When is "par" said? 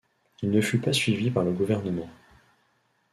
1.29-1.43